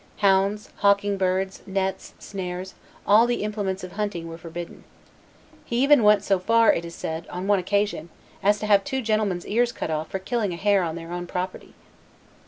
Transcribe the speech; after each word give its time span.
Hounds, 0.17 0.71
hawking 0.77 1.15
birds, 1.15 1.61
nets, 1.67 2.15
snares, 2.17 2.73
all 3.05 3.27
the 3.27 3.43
implements 3.43 3.83
of 3.83 3.91
hunting 3.91 4.27
were 4.27 4.37
forbidden. 4.39 4.83
He 5.63 5.75
even 5.83 6.01
went 6.01 6.23
so 6.23 6.39
far, 6.39 6.73
it 6.73 6.85
is 6.85 6.95
said, 6.95 7.27
on 7.27 7.45
one 7.45 7.59
occasion, 7.59 8.09
as 8.41 8.57
to 8.61 8.65
have 8.65 8.83
two 8.83 9.03
gentlemen's 9.03 9.45
ears 9.45 9.71
cut 9.71 9.91
off 9.91 10.09
for 10.09 10.17
killing 10.17 10.53
a 10.53 10.57
hare 10.57 10.81
on 10.81 10.95
their 10.95 11.11
own 11.11 11.27
property. 11.27 11.75